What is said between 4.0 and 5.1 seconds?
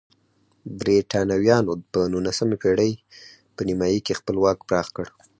کې خپل واک پراخ کړ.